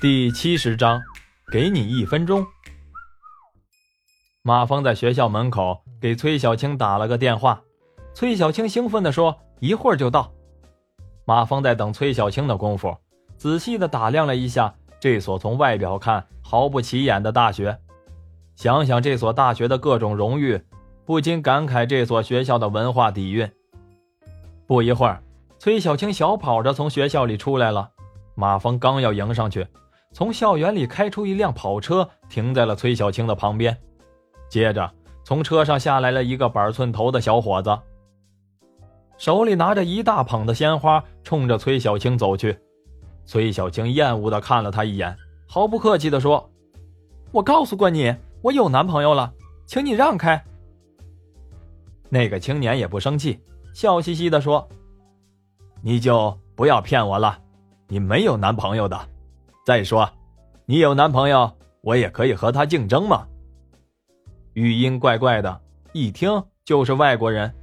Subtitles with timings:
[0.00, 1.02] 第七十章，
[1.52, 2.46] 给你一分钟。
[4.40, 7.60] 马峰在学校门口给崔小青打了个电话，
[8.14, 10.32] 崔小青兴奋地说：“一会儿就到。”
[11.26, 12.96] 马峰在等崔小青的功夫，
[13.36, 17.78] 仔细地打量了一下这所从外表看毫不起眼的大学，
[18.56, 20.64] 想想这所大学的各种荣誉，
[21.04, 23.52] 不禁感慨这所学校的文化底蕴。
[24.66, 25.22] 不一会儿，
[25.58, 27.90] 崔小青小跑着从学校里出来了，
[28.34, 29.66] 马峰刚要迎上去。
[30.12, 33.76] 从校园里开出一辆跑车，停在了崔小青的旁边。
[34.48, 34.92] 接着，
[35.24, 37.78] 从车上下来了一个板寸头的小伙子，
[39.16, 42.58] 手里拿着一大捧的鲜花，冲着崔小青走去。
[43.24, 46.50] 崔小青厌恶的看了他一眼，毫不客气的说
[47.30, 49.32] ：“我告诉过你，我有男朋友了，
[49.66, 50.42] 请你让开。”
[52.10, 53.38] 那个青年也不生气，
[53.72, 54.68] 笑嘻嘻的说
[55.80, 57.38] ：“你就不要骗我了，
[57.86, 58.98] 你没有男朋友的。”
[59.70, 60.10] 再说，
[60.66, 63.24] 你有男朋友，我也可以和他竞争嘛。
[64.54, 65.60] 语音怪怪的，
[65.92, 67.54] 一听就是外国人。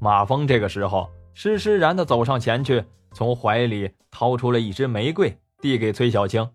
[0.00, 6.48] 马峰这个时候施施然的走上前去，从怀里掏出了一支玫瑰，递给崔小青，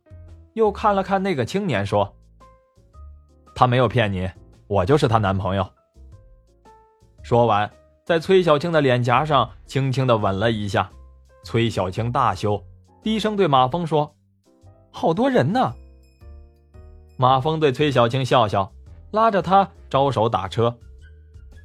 [0.55, 2.11] 又看了看那个青年，说
[3.53, 4.28] ：“他没有骗你，
[4.66, 5.69] 我就是她男朋友。”
[7.22, 7.69] 说完，
[8.03, 10.89] 在崔小青的脸颊上轻轻的吻了一下。
[11.44, 12.59] 崔小青大羞，
[13.03, 14.16] 低声对马峰说。
[14.98, 15.76] 好多人呢。
[17.17, 18.72] 马峰对崔小青笑笑，
[19.12, 20.76] 拉着她招手打车。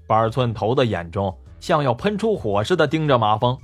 [0.06, 3.56] 板寸头的眼中像要喷出火似的盯着马峰。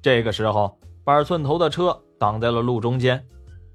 [0.00, 3.22] 这个时候，板寸头的车挡在了路中间，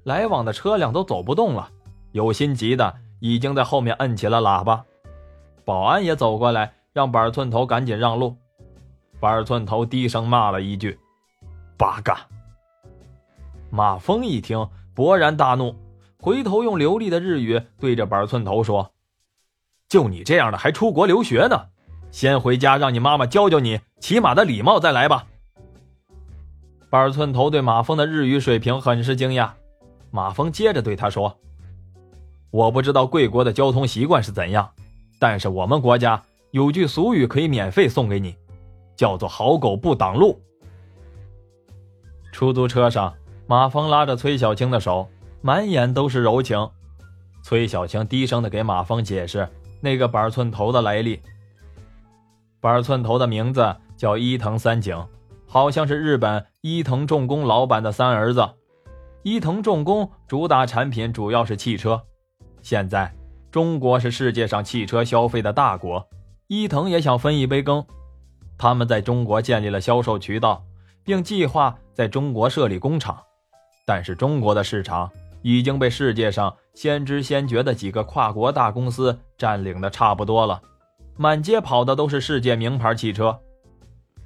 [0.02, 1.70] 来往的车辆都走不动了。
[2.10, 4.84] 有心急的已经在后面摁起了喇叭。
[5.64, 8.36] 保安也走过来，让板寸头赶紧让路。
[9.20, 10.98] 板寸头低声骂了一句
[11.78, 12.26] ：“八嘎。”
[13.70, 14.68] 马峰一听。
[14.94, 15.74] 勃然大怒，
[16.18, 18.92] 回头用流利的日语对着板寸头说
[19.88, 21.68] ：“就你这样的还出国留学呢？
[22.10, 25.26] 先回家让你妈妈教教你起码的礼貌，再来吧。”
[26.90, 29.50] 板寸头对马峰的日语水平很是惊讶。
[30.10, 31.38] 马峰接着对他说
[32.52, 34.70] ：“我不知道贵国的交通习惯是怎样，
[35.18, 38.36] 但是我们国家有句俗语可以免费送给你，
[38.94, 40.38] 叫做‘好狗不挡路’。”
[42.30, 43.14] 出租车上。
[43.52, 45.06] 马峰拉着崔小青的手，
[45.42, 46.70] 满眼都是柔情。
[47.42, 49.46] 崔小青低声的给马峰解释
[49.82, 51.20] 那个板寸头的来历。
[52.62, 55.06] 板寸头的名字叫伊藤三井，
[55.46, 58.48] 好像是日本伊藤重工老板的三儿子。
[59.22, 62.02] 伊藤重工主打产品主要是汽车。
[62.62, 63.14] 现在
[63.50, 66.08] 中国是世界上汽车消费的大国，
[66.46, 67.84] 伊藤也想分一杯羹。
[68.56, 70.64] 他们在中国建立了销售渠道，
[71.04, 73.22] 并计划在中国设立工厂。
[73.84, 75.10] 但是中国的市场
[75.42, 80.60] 已经被世界上先知先觉的几个跨国大公司占领的差不多了，
[81.16, 83.38] 满街跑的都是世界名牌汽车。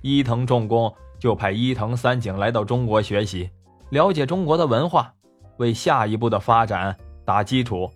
[0.02, 3.50] 伊藤重工就派伊藤三井来到中国学习，
[3.90, 5.12] 了解中国的文化，
[5.56, 6.94] 为下一步的发展
[7.24, 7.90] 打基础。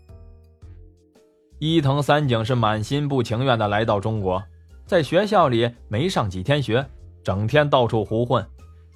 [1.59, 4.42] 伊藤三井是满心不情愿的来到中国，
[4.87, 6.84] 在学校里没上几天学，
[7.22, 8.44] 整天到处胡混，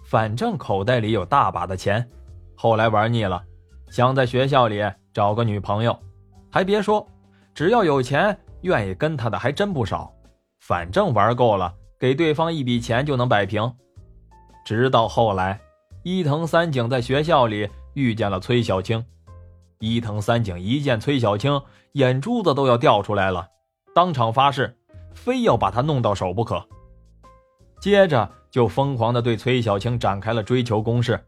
[0.03, 2.09] 反正口袋里有大把的钱。
[2.55, 3.43] 后来玩腻了，
[3.91, 4.83] 想在学校里
[5.13, 5.99] 找个女朋友，
[6.51, 7.07] 还别说，
[7.55, 10.13] 只要有钱，愿意跟他的还真不少。
[10.61, 13.71] 反正玩够了，给对方一笔钱就能摆平。
[14.65, 15.61] 直到后来，
[16.03, 19.05] 伊藤三井在学校里遇见了崔小青，
[19.79, 21.61] 伊藤三井一见崔小青，
[21.93, 23.47] 眼珠子都要掉出来了，
[23.95, 24.75] 当场发誓，
[25.13, 26.67] 非要把她弄到手不可。
[27.79, 31.23] 接着就疯狂地对崔小青展开了追求攻势。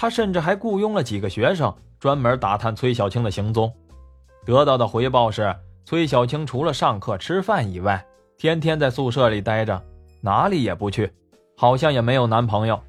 [0.00, 3.70] 他甚至还雇佣了几个学生，专门打探崔小青的行踪。
[4.46, 8.02] 得到的回报是，崔小青除了上课吃饭以外，
[8.38, 9.78] 天天在宿舍里待着，
[10.22, 11.12] 哪里也不去，
[11.54, 12.80] 好像也没有男朋友。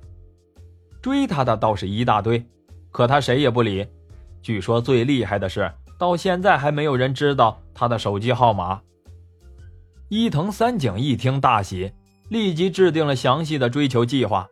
[1.01, 2.41] 追她的倒是一大堆，
[2.91, 3.85] 可她谁也不理。
[4.41, 5.69] 据说最厉害的是，
[5.99, 8.79] 到现在还没有人知道她的手机号码。
[10.07, 11.91] 伊藤三井一听大喜，
[12.29, 14.47] 立即制定了详细的追求计划，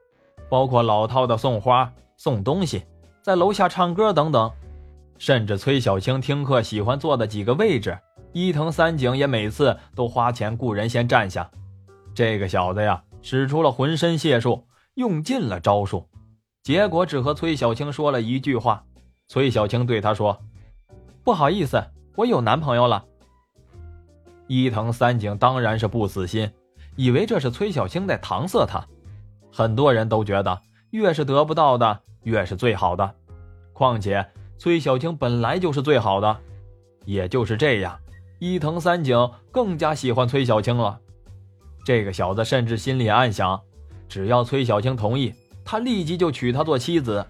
[0.49, 1.89] 包括老套的送花。
[2.19, 2.83] 送东西，
[3.23, 4.51] 在楼下唱歌等等，
[5.17, 7.97] 甚至崔小青听课喜欢坐的几个位置，
[8.33, 11.49] 伊藤三井也每次都花钱雇人先站下。
[12.13, 16.09] 这个小子呀，使出了浑身解数，用尽了招数，
[16.61, 18.83] 结果只和崔小青说了一句话。
[19.29, 20.37] 崔小青对他说
[21.23, 21.81] ：“不好意思，
[22.17, 23.05] 我有男朋友了。”
[24.47, 26.51] 伊藤三井当然是不死心，
[26.97, 28.85] 以为这是崔小青在搪塞他。
[29.49, 32.01] 很多人都觉得，越是得不到的。
[32.29, 33.15] 越是最好的，
[33.73, 34.25] 况且
[34.57, 36.37] 崔小青本来就是最好的，
[37.05, 37.99] 也就是这样，
[38.39, 40.97] 伊藤三井更加喜欢崔小青了。
[41.83, 43.59] 这个小子甚至心里暗想，
[44.07, 45.33] 只要崔小青同意，
[45.65, 47.25] 他立即就娶她做妻子。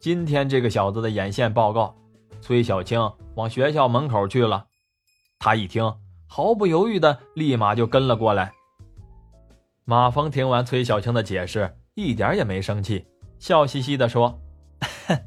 [0.00, 1.94] 今天这个小子的眼线报告，
[2.40, 2.98] 崔小青
[3.34, 4.66] 往学校门口去了。
[5.38, 5.92] 他一听，
[6.26, 8.52] 毫不犹豫的立马就跟了过来。
[9.84, 13.04] 马峰听完崔小青的解释，一点也没生气，
[13.42, 14.40] 笑嘻嘻的说：“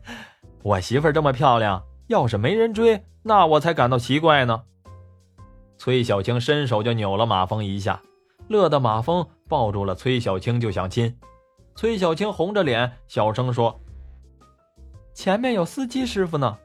[0.63, 4.63] 我媳妇这么漂亮，要是没人追，那我才感到奇怪呢。”
[5.77, 8.01] 崔小青伸手就扭了马蜂一下。
[8.47, 11.13] 乐得马蜂抱住了崔小青就想亲，
[11.75, 13.81] 崔小青红着脸小声说
[15.13, 16.57] ：“前面有司机师傅呢。”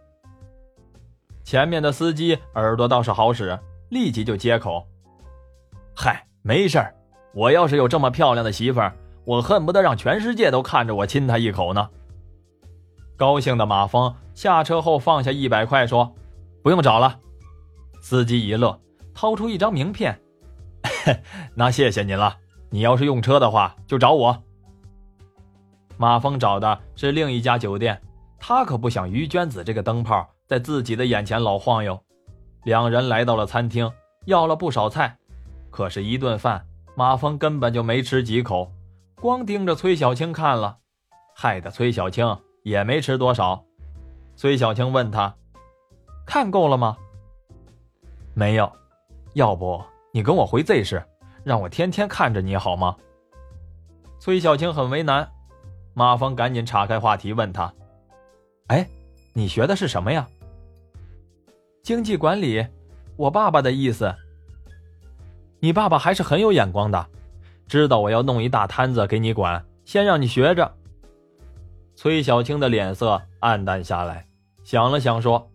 [1.42, 3.58] 前面的司机耳朵倒是好使，
[3.88, 4.86] 立即就接口
[5.96, 6.94] ：“嗨，没事儿，
[7.34, 8.94] 我要是有这么漂亮的媳妇儿，
[9.24, 11.88] 我恨不得让全世界都看着我亲她一口呢。”
[13.16, 16.14] 高兴的马峰下车后放下一百块说
[16.62, 17.18] ：“不用找了。”
[18.00, 18.80] 司机一乐，
[19.14, 20.18] 掏出一张名片。
[21.54, 22.36] 那谢谢您了。
[22.70, 24.42] 你要是用车的话，就找我。
[25.98, 28.00] 马峰找的是另一家酒店，
[28.38, 32.00] 他可不想于娟子这个灯泡在自己的眼前老晃悠。
[32.64, 33.90] 两人来到了餐厅，
[34.24, 35.18] 要了不少菜，
[35.70, 36.64] 可是，一顿饭
[36.94, 38.70] 马峰根本就没吃几口，
[39.20, 40.78] 光盯着崔小青看了，
[41.36, 43.62] 害得崔小青也没吃多少。
[44.34, 45.34] 崔小青问他
[46.24, 46.96] ：“看够了吗
[48.32, 48.72] ？”“没有，
[49.34, 49.82] 要不？”
[50.12, 51.04] 你跟我回 Z 市，
[51.44, 52.96] 让我天天看着你好吗？
[54.18, 55.30] 崔小青很为难，
[55.92, 57.72] 马峰赶紧岔开话题问他
[58.68, 58.88] ：“哎，
[59.34, 60.26] 你学的是什么呀？”
[61.84, 62.66] 经济管理，
[63.16, 64.14] 我爸爸的意思。
[65.60, 67.06] 你爸爸还是很有眼光的，
[67.70, 70.74] 知道我要弄一大摊子给你管，先让你学着。
[71.94, 74.26] 崔小青的脸色暗淡下来，
[74.64, 75.48] 想了想说：“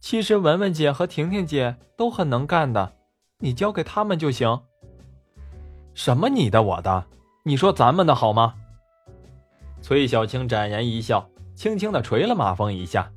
[0.00, 2.94] 其实文文姐和婷婷姐都很能干的。”
[3.40, 4.58] 你交给他们就行。
[5.92, 7.04] 什么你的我的？
[7.42, 8.54] 你说咱们的好吗？
[9.82, 13.12] 崔小青展颜一笑，轻轻的捶了马峰一下。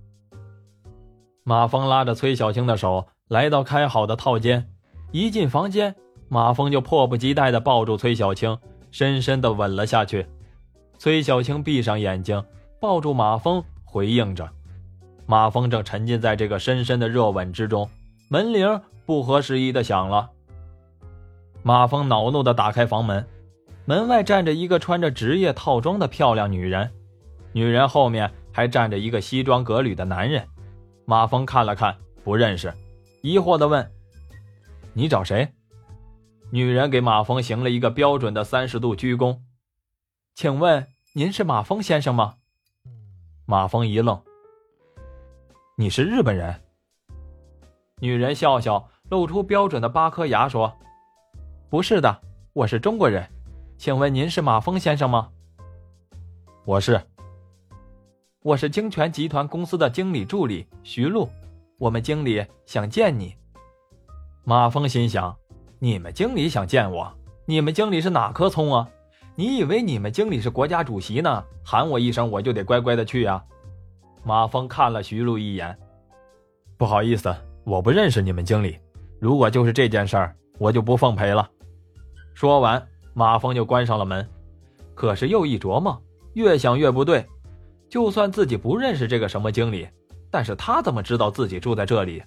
[1.45, 4.69] 马峰拉着崔小青的手来到开好的套间，
[5.13, 5.95] 一进房间，
[6.29, 8.57] 马峰就迫不及待的抱住崔小青，
[8.91, 10.25] 深深的吻了下去。
[10.97, 12.43] 崔小青闭上眼睛，
[12.79, 14.49] 抱住马峰，回应着。
[15.25, 17.89] 马峰正沉浸在这个深深的热吻之中，
[18.29, 18.81] 门铃。
[19.05, 20.29] 不合时宜的响了。
[21.63, 23.25] 马峰恼怒的打开房门，
[23.85, 26.91] 门外站着一个穿着职业套装的漂亮女人，
[27.53, 30.45] 女人后面还站着一个西装革履的男人。
[31.05, 32.73] 马峰看了看，不认识，
[33.21, 33.89] 疑惑的问
[34.91, 35.47] ：“你找谁？”
[36.51, 39.39] 女人给马峰行了一个标准的三十度鞠躬，
[40.33, 42.35] 请问您是马峰先生吗？
[43.45, 44.21] 马峰一愣
[45.77, 46.61] ：“你是日本人？”
[47.99, 48.89] 女人笑笑。
[49.09, 50.77] 露出标准的八颗牙，说
[51.71, 52.21] ：“不是的，
[52.51, 53.25] 我是中国人，
[53.77, 55.29] 请问您是马峰先生吗
[56.67, 57.01] ？”“我是，
[58.41, 61.29] 我是京泉集团公司的经理助理徐璐，
[61.79, 63.33] 我们经理想见你。”
[64.43, 65.33] 马峰心想
[65.79, 67.11] ：“你们经理想见我？
[67.45, 68.89] 你们经理是哪棵葱啊？
[69.35, 71.43] 你以为你们经理是国家主席呢？
[71.63, 73.43] 喊我一声，我就得乖乖的去啊？”
[74.25, 75.77] 马峰看了徐璐一眼
[76.77, 78.79] ：“不好意思，我不认识你们经理。”
[79.21, 81.47] 如果就是这件事儿，我就不奉陪了。
[82.33, 84.27] 说完，马峰就关上了门。
[84.95, 86.01] 可是又一琢磨，
[86.33, 87.23] 越想越不对。
[87.87, 89.87] 就算自己不认识这个什么经理，
[90.31, 92.23] 但是他怎么知道自己住在这里？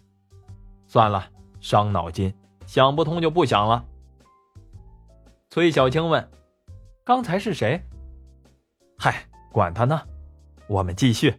[0.87, 1.25] 算了，
[1.61, 2.33] 伤脑筋，
[2.71, 3.85] 想不通就不想了。
[5.49, 6.31] 崔小青问
[7.03, 7.83] ：“刚才是谁？”
[8.97, 10.01] 嗨，管他呢，
[10.69, 11.35] 我们继续。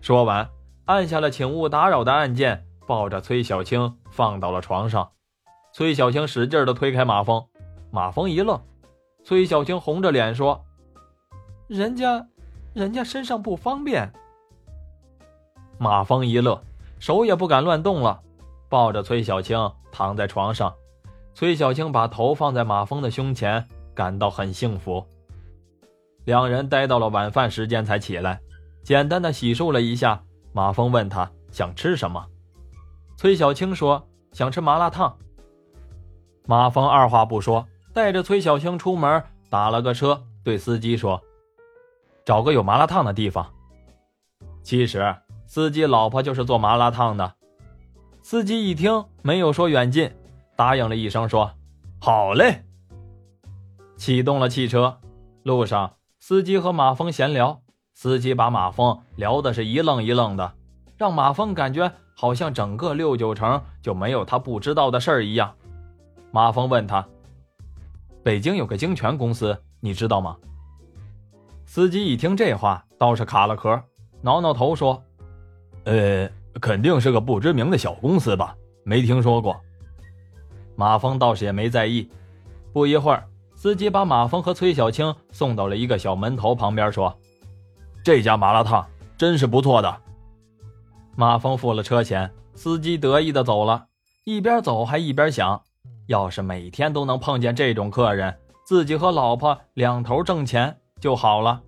[0.00, 0.50] 说完，
[0.86, 2.66] 按下了请勿打扰的按键。
[2.84, 5.12] 抱着崔小青放到了床上，
[5.72, 7.46] 崔小青使劲的推开马峰，
[7.92, 8.60] 马峰一愣，
[9.22, 10.64] 崔小青红着脸说
[11.68, 12.26] ：“人家，
[12.72, 14.12] 人家身上不方便。”
[15.78, 16.60] 马峰一乐，
[16.98, 18.20] 手也不敢乱动了，
[18.68, 20.74] 抱着崔小青躺在床上，
[21.34, 25.04] 崔小青把头放在马峰的胸前，感到很幸福。
[26.24, 28.40] 两人待到了晚饭时间才起来，
[28.82, 32.24] 简单的洗漱了一下，马峰问他想吃什么。
[33.16, 35.16] 崔小青说：“想吃麻辣烫。”
[36.46, 41.20] 马峰二话不说，带着崔小青出门，打了个车，对司机说
[42.24, 43.46] ：“找个有麻辣烫的地方。”
[44.64, 45.14] 其实
[45.46, 47.34] 司机老婆就是做麻辣烫的。
[48.26, 50.10] 司机一听，没有说远近，
[50.56, 51.52] 答应了一声，说
[52.00, 52.64] ：“好嘞。”
[53.98, 54.98] 启动了汽车，
[55.42, 57.60] 路上司机和马峰闲聊，
[57.92, 60.54] 司机把马蜂聊的是一愣一愣的，
[60.96, 65.54] 让马蜂感觉好像整个六九城就没有他不知道的事儿一样。
[66.32, 67.06] 马蜂问他
[68.24, 70.34] ：“北京有个京泉公司，你知道吗？”
[71.66, 73.78] 司机一听这话，倒是卡了壳，
[74.22, 75.04] 挠挠头说
[75.84, 76.26] ：“呃，
[76.60, 79.60] 肯定是个不知名的小公司吧，没听说过。”
[80.76, 82.08] 马峰倒是也没在意。
[82.72, 87.16] 不一会儿，司机把马峰和崔小青送到了一个小门头旁边，说。
[88.02, 89.96] 这家麻辣烫真是不错的。
[91.16, 93.86] 马峰付了车钱，司机得意的走了，
[94.24, 95.62] 一边走还一边想：
[96.08, 101.62] 要是每天都能碰见这种客人，自己和老婆两头挣钱就好了。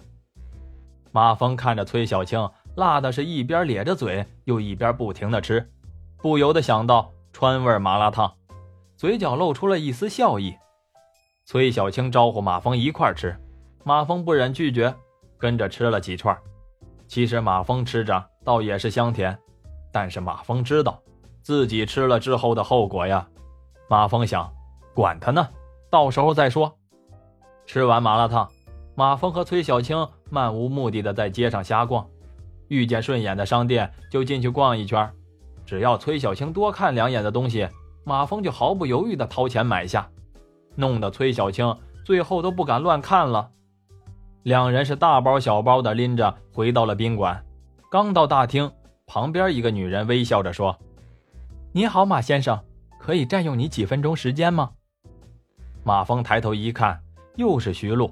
[1.13, 5.69] 马峰看着崔小青，辣的是一边咧着嘴，又一边不停的吃，
[6.19, 8.33] 不由得想到川味麻辣烫，
[8.97, 10.55] 嘴角露出了一丝笑意。
[11.47, 13.35] 崔小青招呼马蜂一块吃，
[13.83, 14.95] 马蜂不忍拒绝。
[15.39, 16.35] 跟着吃了几串，
[17.07, 19.39] 其实马蜂吃着倒也是香甜，
[19.93, 20.99] 但是马蜂知道
[21.43, 23.29] 自己吃了之后的后果呀。
[23.87, 24.51] 马蜂想，
[24.95, 25.47] 管他呢，
[25.91, 26.75] 到时候再说。
[27.67, 28.51] 吃完麻辣烫，
[28.95, 32.09] 马蜂和崔小青漫无目的的在街上瞎逛，
[32.69, 35.11] 遇见顺眼的商店就进去逛一圈，
[35.65, 37.69] 只要崔小青多看两眼的东西，
[38.05, 40.09] 马蜂就毫不犹豫的掏钱买下，
[40.75, 43.51] 弄得崔小青最后都不敢乱看了。
[44.43, 47.45] 两人是大包小包的拎着回到了宾馆，
[47.91, 48.71] 刚到大厅，
[49.07, 50.79] 旁边一个女人微笑着说
[51.75, 52.63] ：“你好，马先生，
[53.01, 54.71] 可以占用你几分钟时间吗？”
[55.83, 57.01] 马峰抬头一看，
[57.35, 58.09] 又是徐璐。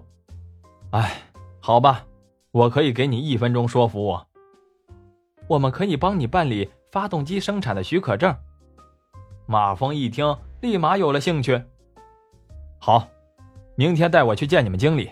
[0.91, 1.23] 哎，
[1.61, 2.05] 好吧，
[2.51, 4.27] 我可以给你一分钟说服我。
[5.47, 8.35] 我们可以帮你办理发动机生产的许可证。
[9.47, 11.63] 马峰一听，立马有了兴趣。
[12.79, 13.07] 好，
[13.77, 15.11] 明天带我去见你们经理。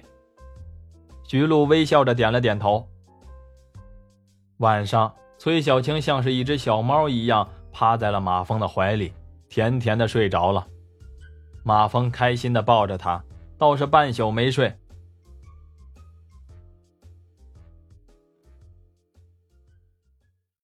[1.25, 2.89] 徐璐微笑着点了点头。
[4.59, 9.13] 晚上，崔小青像是一只小猫一样趴在了马峰的怀里，
[9.49, 10.67] 甜甜的睡着了。
[11.65, 13.23] 马峰开心的抱着她，
[13.59, 14.75] 倒是半宿没睡。